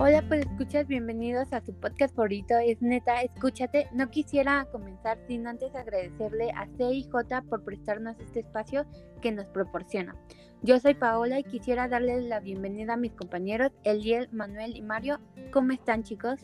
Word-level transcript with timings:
Hola, 0.00 0.24
pues 0.26 0.40
escuchas, 0.40 0.88
bienvenidos 0.88 1.52
a 1.52 1.64
su 1.64 1.72
podcast 1.72 2.16
favorito, 2.16 2.54
es 2.58 2.82
neta, 2.82 3.22
escúchate. 3.22 3.86
No 3.92 4.10
quisiera 4.10 4.66
comenzar 4.72 5.18
sin 5.28 5.46
antes 5.46 5.72
agradecerle 5.76 6.50
a 6.50 6.66
CIJ 6.76 7.08
por 7.48 7.62
prestarnos 7.62 8.18
este 8.18 8.40
espacio 8.40 8.86
que 9.22 9.30
nos 9.30 9.46
proporciona. 9.46 10.16
Yo 10.62 10.80
soy 10.80 10.94
Paola 10.94 11.38
y 11.38 11.44
quisiera 11.44 11.86
darles 11.86 12.24
la 12.24 12.40
bienvenida 12.40 12.94
a 12.94 12.96
mis 12.96 13.12
compañeros 13.12 13.70
Eliel, 13.84 14.28
Manuel 14.32 14.76
y 14.76 14.82
Mario. 14.82 15.20
¿Cómo 15.52 15.70
están 15.70 16.02
chicos? 16.02 16.40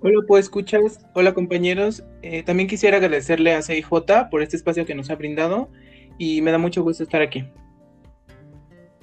Hola, 0.00 0.20
pues 0.28 0.44
escuchas. 0.44 1.00
Hola 1.14 1.32
compañeros. 1.32 2.04
Eh, 2.20 2.42
también 2.42 2.68
quisiera 2.68 2.98
agradecerle 2.98 3.54
a 3.54 3.62
CIJ 3.62 3.88
por 4.30 4.42
este 4.42 4.56
espacio 4.56 4.84
que 4.84 4.94
nos 4.94 5.08
ha 5.08 5.16
brindado 5.16 5.70
y 6.18 6.42
me 6.42 6.50
da 6.50 6.58
mucho 6.58 6.82
gusto 6.82 7.02
estar 7.02 7.22
aquí. 7.22 7.50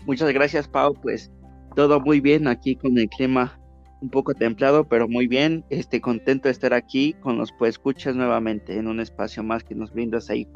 Muchas 0.06 0.32
gracias, 0.32 0.68
Pau. 0.68 0.94
Pues 0.94 1.32
todo 1.76 2.00
muy 2.00 2.22
bien 2.22 2.48
aquí 2.48 2.76
con 2.76 2.98
el 2.98 3.10
clima 3.10 3.60
un 4.02 4.10
poco 4.10 4.34
templado, 4.34 4.88
pero 4.88 5.08
muy 5.08 5.28
bien. 5.28 5.64
Este, 5.70 6.02
contento 6.02 6.48
de 6.48 6.52
estar 6.52 6.74
aquí 6.74 7.14
con 7.14 7.38
los 7.38 7.52
pues 7.52 7.76
escuchas 7.76 8.16
nuevamente 8.16 8.78
en 8.78 8.88
un 8.88 9.00
espacio 9.00 9.44
más 9.44 9.64
que 9.64 9.76
nos 9.76 9.92
brinda 9.92 10.22
CIJ. 10.22 10.48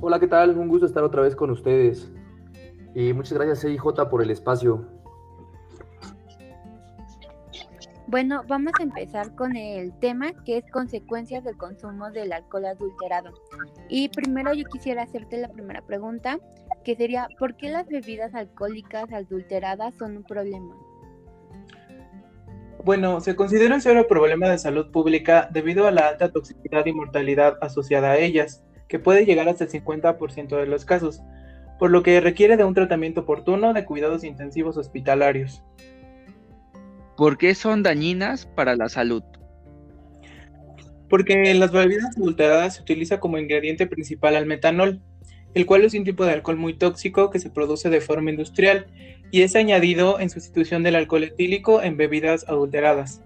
Hola, 0.00 0.20
¿qué 0.20 0.26
tal? 0.26 0.56
Un 0.58 0.68
gusto 0.68 0.86
estar 0.86 1.02
otra 1.04 1.22
vez 1.22 1.34
con 1.34 1.50
ustedes. 1.50 2.10
Y 2.94 3.12
muchas 3.12 3.34
gracias 3.34 3.60
CIJ 3.62 4.08
por 4.10 4.22
el 4.22 4.30
espacio. 4.30 4.86
Bueno, 8.12 8.42
vamos 8.46 8.72
a 8.78 8.82
empezar 8.82 9.34
con 9.36 9.56
el 9.56 9.90
tema 10.00 10.32
que 10.44 10.58
es 10.58 10.70
consecuencias 10.70 11.44
del 11.44 11.56
consumo 11.56 12.10
del 12.10 12.32
alcohol 12.34 12.66
adulterado. 12.66 13.30
Y 13.88 14.10
primero 14.10 14.52
yo 14.52 14.64
quisiera 14.66 15.04
hacerte 15.04 15.38
la 15.38 15.48
primera 15.48 15.80
pregunta, 15.80 16.38
que 16.82 16.96
sería, 16.96 17.28
¿por 17.38 17.56
qué 17.56 17.70
las 17.70 17.86
bebidas 17.88 18.34
alcohólicas 18.34 19.12
adulteradas 19.12 19.94
son 19.94 20.18
un 20.18 20.24
problema? 20.24 20.74
Bueno, 22.84 23.20
se 23.20 23.36
considera 23.36 23.76
un 23.76 23.80
serio 23.80 24.08
problema 24.08 24.48
de 24.48 24.58
salud 24.58 24.90
pública 24.90 25.48
debido 25.52 25.86
a 25.86 25.92
la 25.92 26.08
alta 26.08 26.32
toxicidad 26.32 26.84
y 26.86 26.92
mortalidad 26.92 27.56
asociada 27.60 28.12
a 28.12 28.18
ellas, 28.18 28.64
que 28.88 28.98
puede 28.98 29.24
llegar 29.24 29.48
hasta 29.48 29.64
el 29.64 29.70
50% 29.70 30.56
de 30.56 30.66
los 30.66 30.84
casos, 30.84 31.22
por 31.78 31.90
lo 31.90 32.02
que 32.02 32.20
requiere 32.20 32.56
de 32.56 32.64
un 32.64 32.74
tratamiento 32.74 33.20
oportuno 33.20 33.72
de 33.72 33.84
cuidados 33.84 34.24
intensivos 34.24 34.76
hospitalarios. 34.76 35.62
¿Por 37.16 37.38
qué 37.38 37.54
son 37.54 37.82
dañinas 37.82 38.46
para 38.46 38.74
la 38.74 38.88
salud? 38.88 39.22
Porque 41.08 41.50
en 41.50 41.60
las 41.60 41.70
bebidas 41.70 42.16
adulteradas 42.16 42.76
se 42.76 42.82
utiliza 42.82 43.20
como 43.20 43.38
ingrediente 43.38 43.86
principal 43.86 44.34
al 44.34 44.46
metanol, 44.46 45.00
el 45.54 45.66
cual 45.66 45.84
es 45.84 45.94
un 45.94 46.04
tipo 46.04 46.24
de 46.24 46.32
alcohol 46.32 46.56
muy 46.56 46.74
tóxico 46.74 47.30
que 47.30 47.38
se 47.38 47.50
produce 47.50 47.90
de 47.90 48.00
forma 48.00 48.30
industrial 48.30 48.86
y 49.30 49.42
es 49.42 49.56
añadido 49.56 50.20
en 50.20 50.30
sustitución 50.30 50.82
del 50.82 50.96
alcohol 50.96 51.24
etílico 51.24 51.82
en 51.82 51.96
bebidas 51.96 52.48
adulteradas. 52.48 53.22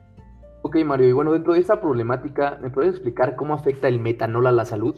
Ok, 0.63 0.77
Mario, 0.85 1.09
y 1.09 1.13
bueno, 1.13 1.33
dentro 1.33 1.55
de 1.55 1.61
esta 1.61 1.81
problemática, 1.81 2.59
¿me 2.61 2.71
puedes 2.71 2.91
explicar 2.93 3.37
cómo 3.37 3.55
afecta 3.55 3.89
el 3.89 4.01
metanol 4.01 4.47
a 4.47 4.53
la 4.53 4.65
salud? 4.65 4.97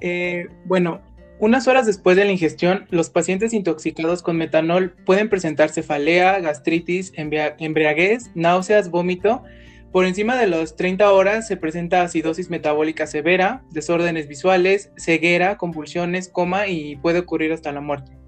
Eh, 0.00 0.48
bueno, 0.64 1.00
unas 1.40 1.68
horas 1.68 1.86
después 1.86 2.16
de 2.16 2.24
la 2.24 2.32
ingestión, 2.32 2.86
los 2.90 3.10
pacientes 3.10 3.52
intoxicados 3.52 4.22
con 4.22 4.36
metanol 4.36 4.90
pueden 5.06 5.28
presentar 5.28 5.70
cefalea, 5.70 6.40
gastritis, 6.40 7.12
embriaguez, 7.14 8.30
náuseas, 8.34 8.90
vómito. 8.90 9.44
Por 9.92 10.04
encima 10.04 10.36
de 10.36 10.46
las 10.46 10.76
30 10.76 11.10
horas 11.12 11.46
se 11.46 11.56
presenta 11.56 12.02
acidosis 12.02 12.50
metabólica 12.50 13.06
severa, 13.06 13.64
desórdenes 13.70 14.28
visuales, 14.28 14.92
ceguera, 14.96 15.56
convulsiones, 15.56 16.28
coma 16.28 16.66
y 16.66 16.96
puede 16.96 17.20
ocurrir 17.20 17.52
hasta 17.52 17.72
la 17.72 17.80
muerte. 17.80 18.18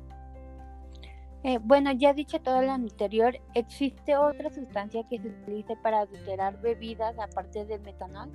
Eh, 1.42 1.58
bueno, 1.62 1.92
ya 1.92 2.12
dicho 2.12 2.38
todo 2.40 2.62
lo 2.62 2.72
anterior, 2.72 3.38
¿existe 3.54 4.16
otra 4.16 4.50
sustancia 4.50 5.02
que 5.08 5.18
se 5.18 5.28
utilice 5.28 5.74
para 5.82 6.00
adulterar 6.00 6.60
bebidas 6.60 7.14
aparte 7.18 7.64
del 7.64 7.80
metanol? 7.80 8.30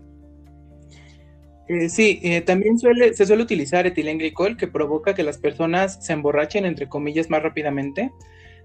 Eh, 1.67 1.89
sí, 1.89 2.19
eh, 2.23 2.41
también 2.41 2.77
suele, 2.77 3.13
se 3.13 3.25
suele 3.25 3.43
utilizar 3.43 3.87
etilenglicol 3.87 4.55
que 4.55 4.67
provoca 4.67 5.15
que 5.15 5.23
las 5.23 5.39
personas 5.39 6.03
se 6.03 6.13
emborrachen, 6.13 6.65
entre 6.65 6.87
comillas, 6.87 7.29
más 7.29 7.41
rápidamente. 7.41 8.11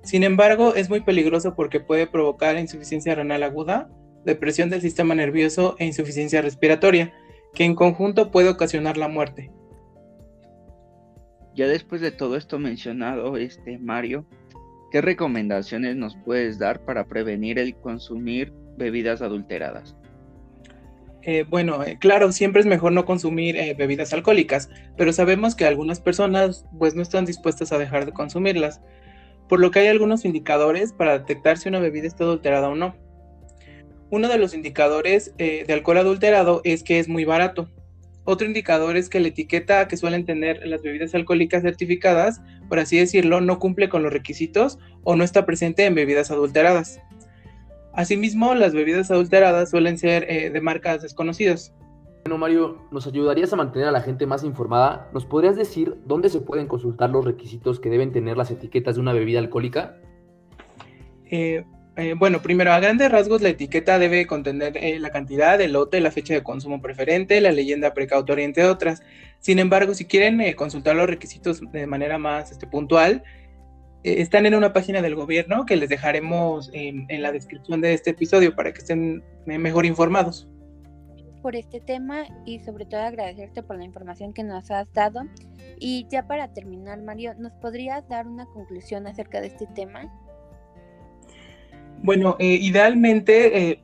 Sin 0.02 0.22
embargo, 0.22 0.74
es 0.74 0.88
muy 0.88 1.00
peligroso 1.00 1.54
porque 1.54 1.80
puede 1.80 2.06
provocar 2.06 2.58
insuficiencia 2.58 3.14
renal 3.14 3.42
aguda, 3.42 3.90
depresión 4.24 4.70
del 4.70 4.80
sistema 4.80 5.14
nervioso 5.14 5.76
e 5.78 5.86
insuficiencia 5.86 6.42
respiratoria, 6.42 7.12
que 7.54 7.64
en 7.64 7.74
conjunto 7.74 8.30
puede 8.30 8.48
ocasionar 8.48 8.96
la 8.96 9.08
muerte. 9.08 9.50
Ya 11.54 11.66
después 11.66 12.00
de 12.00 12.12
todo 12.12 12.36
esto 12.36 12.58
mencionado, 12.58 13.36
este 13.36 13.78
Mario, 13.78 14.24
¿qué 14.92 15.00
recomendaciones 15.00 15.96
nos 15.96 16.16
puedes 16.24 16.58
dar 16.58 16.84
para 16.84 17.06
prevenir 17.06 17.58
el 17.58 17.74
consumir 17.74 18.52
bebidas 18.76 19.20
adulteradas? 19.20 19.96
Eh, 21.22 21.44
bueno, 21.48 21.84
eh, 21.84 21.98
claro, 22.00 22.32
siempre 22.32 22.60
es 22.60 22.66
mejor 22.66 22.92
no 22.92 23.04
consumir 23.04 23.56
eh, 23.56 23.74
bebidas 23.74 24.12
alcohólicas, 24.14 24.70
pero 24.96 25.12
sabemos 25.12 25.54
que 25.54 25.66
algunas 25.66 26.00
personas 26.00 26.64
pues 26.78 26.94
no 26.94 27.02
están 27.02 27.26
dispuestas 27.26 27.72
a 27.72 27.78
dejar 27.78 28.06
de 28.06 28.12
consumirlas, 28.12 28.80
por 29.48 29.60
lo 29.60 29.70
que 29.70 29.80
hay 29.80 29.88
algunos 29.88 30.24
indicadores 30.24 30.92
para 30.92 31.18
detectar 31.18 31.58
si 31.58 31.68
una 31.68 31.78
bebida 31.78 32.06
está 32.06 32.24
adulterada 32.24 32.68
o 32.68 32.74
no. 32.74 32.94
Uno 34.10 34.28
de 34.28 34.38
los 34.38 34.54
indicadores 34.54 35.34
de 35.36 35.66
alcohol 35.68 35.98
adulterado 35.98 36.60
es 36.64 36.82
que 36.82 36.98
es 36.98 37.08
muy 37.08 37.24
barato. 37.24 37.68
Otro 38.24 38.46
indicador 38.46 38.96
es 38.96 39.08
que 39.08 39.18
la 39.18 39.28
etiqueta 39.28 39.88
que 39.88 39.96
suelen 39.96 40.24
tener 40.24 40.66
las 40.66 40.82
bebidas 40.82 41.14
alcohólicas 41.14 41.62
certificadas, 41.62 42.40
por 42.68 42.78
así 42.78 42.98
decirlo, 42.98 43.40
no 43.40 43.58
cumple 43.58 43.88
con 43.88 44.02
los 44.02 44.12
requisitos 44.12 44.78
o 45.02 45.16
no 45.16 45.24
está 45.24 45.46
presente 45.46 45.86
en 45.86 45.94
bebidas 45.94 46.30
adulteradas. 46.30 47.00
Asimismo, 47.92 48.54
las 48.54 48.72
bebidas 48.72 49.10
adulteradas 49.10 49.70
suelen 49.70 49.98
ser 49.98 50.30
eh, 50.30 50.50
de 50.50 50.60
marcas 50.60 51.02
desconocidas. 51.02 51.74
Bueno, 52.24 52.38
Mario, 52.38 52.86
¿nos 52.92 53.06
ayudarías 53.06 53.52
a 53.52 53.56
mantener 53.56 53.88
a 53.88 53.92
la 53.92 54.02
gente 54.02 54.26
más 54.26 54.44
informada? 54.44 55.08
¿Nos 55.12 55.24
podrías 55.24 55.56
decir 55.56 55.96
dónde 56.04 56.28
se 56.28 56.40
pueden 56.40 56.68
consultar 56.68 57.10
los 57.10 57.24
requisitos 57.24 57.80
que 57.80 57.88
deben 57.88 58.12
tener 58.12 58.36
las 58.36 58.50
etiquetas 58.50 58.94
de 58.94 59.00
una 59.00 59.12
bebida 59.12 59.38
alcohólica? 59.40 59.96
Eh, 61.30 61.64
eh, 62.00 62.14
bueno, 62.14 62.42
primero, 62.42 62.72
a 62.72 62.80
grandes 62.80 63.10
rasgos, 63.10 63.42
la 63.42 63.50
etiqueta 63.50 63.98
debe 63.98 64.26
contener 64.26 64.78
la 65.00 65.10
cantidad, 65.10 65.60
el 65.60 65.72
lote, 65.72 66.00
la 66.00 66.10
fecha 66.10 66.34
de 66.34 66.42
consumo 66.42 66.80
preferente, 66.80 67.40
la 67.40 67.52
leyenda 67.52 67.94
precautoria, 67.94 68.44
entre 68.44 68.64
otras. 68.64 69.02
Sin 69.38 69.58
embargo, 69.58 69.94
si 69.94 70.04
quieren 70.04 70.54
consultar 70.54 70.96
los 70.96 71.08
requisitos 71.08 71.60
de 71.72 71.86
manera 71.86 72.18
más 72.18 72.50
este, 72.50 72.66
puntual, 72.66 73.22
eh, 74.02 74.22
están 74.22 74.46
en 74.46 74.54
una 74.54 74.72
página 74.72 75.02
del 75.02 75.14
gobierno 75.14 75.66
que 75.66 75.76
les 75.76 75.88
dejaremos 75.88 76.70
en, 76.72 77.06
la 77.22 77.32
descripción 77.32 77.80
de 77.80 77.92
este 77.92 78.10
episodio 78.10 78.54
para 78.54 78.72
que 78.72 78.78
estén 78.78 79.22
mejor 79.46 79.84
informados. 79.84 80.48
Por 81.42 81.56
este 81.56 81.80
tema 81.80 82.24
y 82.44 82.60
sobre 82.60 82.84
todo 82.84 83.00
agradecerte 83.00 83.62
por 83.62 83.78
la 83.78 83.84
información 83.84 84.32
que 84.32 84.42
nos 84.42 84.70
has 84.70 84.92
dado. 84.92 85.22
Y 85.78 86.06
ya 86.10 86.26
para 86.26 86.52
terminar, 86.52 87.02
Mario, 87.02 87.34
¿nos 87.38 87.52
podrías 87.54 88.06
dar 88.08 88.26
una 88.26 88.44
conclusión 88.46 89.06
acerca 89.06 89.40
de 89.40 89.48
este 89.48 89.66
tema? 89.68 90.02
Bueno, 92.02 92.36
eh, 92.38 92.58
idealmente 92.60 93.70
eh, 93.70 93.82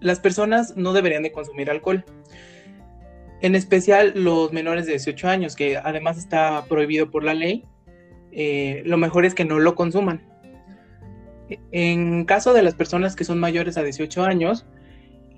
las 0.00 0.20
personas 0.20 0.76
no 0.76 0.92
deberían 0.92 1.22
de 1.22 1.32
consumir 1.32 1.70
alcohol. 1.70 2.04
En 3.42 3.54
especial 3.54 4.12
los 4.14 4.52
menores 4.52 4.86
de 4.86 4.92
18 4.92 5.28
años, 5.28 5.56
que 5.56 5.76
además 5.76 6.18
está 6.18 6.64
prohibido 6.68 7.10
por 7.10 7.24
la 7.24 7.34
ley 7.34 7.64
eh, 8.32 8.82
lo 8.84 8.96
mejor 8.96 9.24
es 9.24 9.34
que 9.34 9.44
no 9.44 9.58
lo 9.58 9.74
consuman. 9.74 10.22
En 11.72 12.24
caso 12.24 12.52
de 12.52 12.62
las 12.62 12.74
personas 12.74 13.16
que 13.16 13.24
son 13.24 13.40
mayores 13.40 13.76
a 13.76 13.82
18 13.82 14.22
años, 14.22 14.66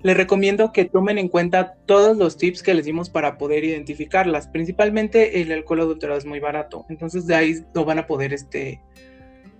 les 0.03 0.15
recomiendo 0.15 0.71
que 0.71 0.85
tomen 0.85 1.17
en 1.17 1.29
cuenta 1.29 1.75
todos 1.85 2.17
los 2.17 2.37
tips 2.37 2.61
que 2.61 2.73
les 2.73 2.85
dimos 2.85 3.09
para 3.09 3.37
poder 3.37 3.63
identificarlas. 3.63 4.47
Principalmente 4.47 5.41
el 5.41 5.51
alcohol 5.51 5.81
adulterado 5.81 6.19
es 6.19 6.25
muy 6.25 6.39
barato, 6.39 6.85
entonces 6.89 7.25
de 7.25 7.35
ahí 7.35 7.65
lo 7.73 7.85
van 7.85 7.99
a 7.99 8.05
poder 8.05 8.33
este, 8.33 8.81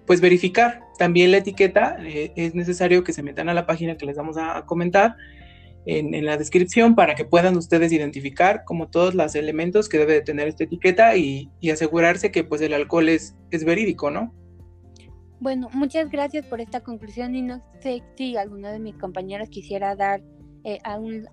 pues 0.06 0.22
verificar. 0.22 0.82
También 0.98 1.32
la 1.32 1.38
etiqueta, 1.38 1.98
eh, 2.02 2.34
es 2.36 2.56
necesario 2.56 3.04
que 3.04 3.14
se 3.14 3.24
metan 3.24 3.50
a 3.50 3.54
la 3.54 3.66
página 3.66 3.98
que 3.98 4.06
les 4.06 4.18
vamos 4.18 4.38
a 4.38 4.66
comentar 4.66 5.16
en, 5.86 6.26
la 6.26 6.38
descripción 6.38 6.96
para 6.96 7.16
que 7.16 7.26
puedan 7.26 7.58
ustedes 7.58 7.92
identificar 7.92 8.64
como 8.66 8.90
todos 8.90 9.16
los 9.16 9.36
elementos 9.36 9.90
que 9.90 9.98
debe 9.98 10.14
de 10.14 10.22
tener 10.22 10.48
esta 10.48 10.64
etiqueta 10.64 11.16
y, 11.18 11.50
asegurarse 11.72 12.32
que 12.32 12.44
pues 12.44 12.62
el 12.62 12.74
alcohol 12.74 13.10
es, 13.10 13.36
es 13.52 13.66
verídico, 13.66 14.10
¿no? 14.10 14.34
Bueno, 15.40 15.70
muchas 15.74 16.10
gracias 16.10 16.46
por 16.46 16.62
esta 16.62 16.82
conclusión 16.82 17.36
y 17.36 17.42
no 17.42 17.62
sé 17.82 18.02
si 18.16 18.38
alguno 18.38 18.70
de 18.70 18.80
mis 18.80 18.96
compañeros 18.96 19.50
quisiera 19.50 19.94
dar 19.96 20.22
eh, 20.64 20.80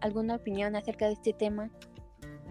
alguna 0.01 0.35
opinión 0.35 0.75
acerca 0.75 1.07
de 1.07 1.13
este 1.13 1.33
tema. 1.33 1.71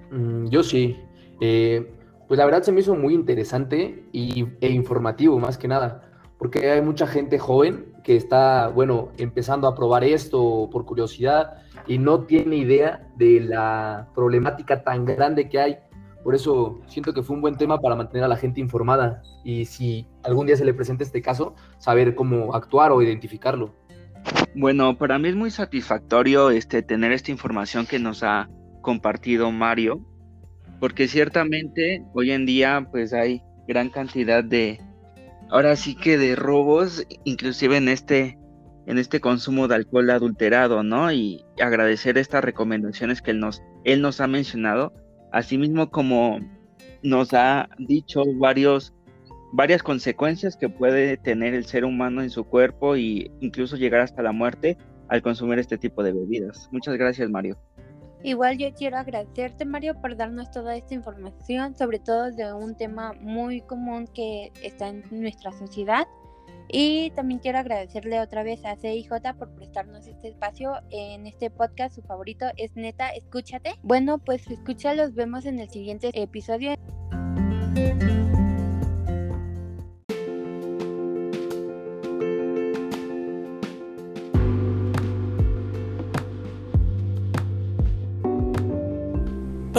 Mm, 0.09 0.47
yo 0.47 0.63
sí. 0.63 0.95
Eh, 1.41 1.91
pues 2.29 2.37
la 2.37 2.45
verdad 2.45 2.63
se 2.63 2.71
me 2.71 2.79
hizo 2.79 2.95
muy 2.95 3.13
interesante 3.13 4.05
y, 4.13 4.45
e 4.61 4.69
informativo 4.69 5.39
más 5.39 5.57
que 5.57 5.67
nada 5.67 6.08
porque 6.39 6.71
hay 6.71 6.81
mucha 6.81 7.05
gente 7.05 7.37
joven 7.37 7.93
que 8.03 8.15
está, 8.15 8.69
bueno, 8.69 9.11
empezando 9.17 9.67
a 9.67 9.75
probar 9.75 10.05
esto 10.05 10.69
por 10.71 10.85
curiosidad 10.85 11.61
y 11.85 11.97
no 11.97 12.21
tiene 12.21 12.55
idea 12.55 13.05
de 13.17 13.41
la 13.41 14.07
problemática 14.15 14.81
tan 14.83 15.05
grande 15.05 15.49
que 15.49 15.59
hay, 15.59 15.77
Por 16.23 16.35
eso 16.35 16.81
siento 16.87 17.13
que 17.13 17.23
fue 17.23 17.35
un 17.35 17.41
buen 17.41 17.55
tema 17.55 17.79
para 17.79 17.95
mantener 17.95 18.23
a 18.23 18.27
la 18.27 18.37
gente 18.37 18.59
informada 18.61 19.21
y 19.43 19.65
si 19.65 20.07
algún 20.23 20.47
día 20.47 20.55
se 20.55 20.65
le 20.65 20.73
presenta 20.73 21.03
este 21.03 21.21
caso, 21.21 21.55
saber 21.77 22.15
cómo 22.15 22.55
actuar 22.55 22.91
o 22.91 23.01
identificarlo. 23.01 23.73
Bueno, 24.55 24.97
para 24.97 25.19
mí 25.19 25.29
es 25.29 25.35
muy 25.35 25.51
satisfactorio 25.51 26.51
este, 26.51 26.81
tener 26.81 27.11
esta 27.11 27.31
información 27.31 27.85
que 27.85 27.99
nos 27.99 28.23
ha 28.23 28.49
compartido 28.81 29.51
Mario, 29.51 30.05
porque 30.79 31.07
ciertamente 31.07 32.03
hoy 32.13 32.31
en 32.31 32.45
día 32.45 32.87
pues 32.91 33.13
hay 33.13 33.41
gran 33.67 33.89
cantidad 33.89 34.43
de, 34.43 34.81
ahora 35.49 35.75
sí 35.75 35.95
que 35.95 36.17
de 36.17 36.35
robos, 36.35 37.05
inclusive 37.23 37.77
en 37.77 37.89
este, 37.89 38.37
en 38.85 38.97
este 38.97 39.19
consumo 39.19 39.67
de 39.67 39.75
alcohol 39.75 40.09
adulterado, 40.09 40.83
¿no? 40.83 41.11
Y 41.11 41.45
agradecer 41.61 42.17
estas 42.17 42.43
recomendaciones 42.43 43.21
que 43.21 43.31
él 43.31 43.39
nos, 43.39 43.61
él 43.83 44.01
nos 44.01 44.21
ha 44.21 44.27
mencionado, 44.27 44.93
asimismo 45.31 45.89
como 45.89 46.39
nos 47.03 47.33
ha 47.33 47.69
dicho 47.77 48.23
varios 48.37 48.93
varias 49.51 49.81
consecuencias 49.81 50.55
que 50.55 50.69
puede 50.69 51.17
tener 51.17 51.53
el 51.53 51.65
ser 51.65 51.85
humano 51.85 52.21
en 52.21 52.29
su 52.29 52.43
cuerpo 52.43 52.95
e 52.95 53.31
incluso 53.39 53.77
llegar 53.77 54.01
hasta 54.01 54.21
la 54.21 54.31
muerte 54.31 54.77
al 55.07 55.21
consumir 55.23 55.57
este 55.57 55.77
tipo 55.77 56.03
de 56.03 56.13
bebidas. 56.13 56.69
Muchas 56.71 56.95
gracias, 56.97 57.29
Mario. 57.29 57.57
Igual 58.23 58.57
yo 58.57 58.73
quiero 58.73 58.97
agradecerte, 58.97 59.65
Mario, 59.65 59.99
por 60.01 60.17
darnos 60.17 60.51
toda 60.51 60.75
esta 60.75 60.93
información, 60.93 61.75
sobre 61.75 61.99
todo 61.99 62.31
de 62.31 62.53
un 62.53 62.75
tema 62.75 63.13
muy 63.21 63.61
común 63.61 64.07
que 64.07 64.51
está 64.61 64.89
en 64.89 65.03
nuestra 65.11 65.51
sociedad. 65.53 66.05
Y 66.71 67.09
también 67.11 67.39
quiero 67.39 67.57
agradecerle 67.57 68.19
otra 68.19 68.43
vez 68.43 68.63
a 68.63 68.75
CIJ 68.75 69.09
por 69.37 69.55
prestarnos 69.55 70.05
este 70.05 70.27
espacio 70.27 70.73
en 70.91 71.25
este 71.25 71.49
podcast. 71.49 71.95
Su 71.95 72.01
favorito 72.03 72.45
es 72.57 72.75
Neta, 72.75 73.09
escúchate. 73.09 73.73
Bueno, 73.81 74.19
pues 74.19 74.49
escucha, 74.51 74.93
los 74.93 75.15
vemos 75.15 75.45
en 75.45 75.59
el 75.59 75.69
siguiente 75.69 76.11
episodio. 76.13 76.75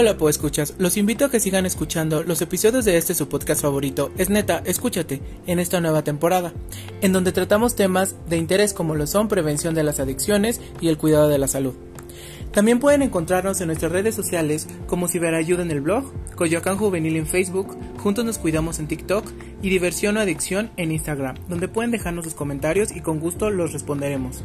Hola, 0.01 0.17
pues 0.17 0.37
escuchas. 0.37 0.77
Los 0.79 0.97
invito 0.97 1.27
a 1.27 1.31
que 1.31 1.41
sigan 1.41 1.67
escuchando 1.67 2.23
los 2.23 2.41
episodios 2.41 2.87
de 2.87 2.97
este 2.97 3.15
su 3.15 3.29
podcast 3.29 3.61
favorito. 3.61 4.11
Es 4.17 4.31
neta, 4.31 4.63
escúchate, 4.65 5.21
en 5.47 5.59
esta 5.59 5.79
nueva 5.83 6.03
temporada, 6.03 6.55
en 7.03 7.13
donde 7.13 7.33
tratamos 7.33 7.77
temas 7.77 8.17
de 8.27 8.39
interés 8.39 8.73
como 8.73 8.95
lo 8.95 9.07
son 9.07 9.29
prevención 9.29 9.75
de 9.75 9.83
las 9.83 10.01
adicciones 10.01 10.59
y 10.81 10.89
el 10.89 10.97
cuidado 10.97 11.29
de 11.29 11.37
la 11.37 11.49
salud. 11.49 11.75
También 12.51 12.81
pueden 12.81 13.03
encontrarnos 13.03 13.61
en 13.61 13.67
nuestras 13.67 13.93
redes 13.93 14.15
sociales 14.15 14.69
como 14.87 15.07
Ciberayuda 15.07 15.61
en 15.61 15.71
el 15.71 15.83
blog, 15.83 16.11
Coyoacán 16.35 16.79
Juvenil 16.79 17.17
en 17.17 17.27
Facebook, 17.27 17.77
Juntos 17.99 18.25
nos 18.25 18.39
cuidamos 18.39 18.79
en 18.79 18.89
TikTok 18.89 19.27
y 19.61 19.69
Diversión 19.69 20.17
o 20.17 20.21
Adicción 20.21 20.71
en 20.79 20.93
Instagram, 20.93 21.37
donde 21.47 21.69
pueden 21.69 21.91
dejarnos 21.91 22.25
sus 22.25 22.33
comentarios 22.33 22.91
y 22.97 23.03
con 23.03 23.21
gusto 23.21 23.51
los 23.51 23.75
responderemos. 23.75 24.45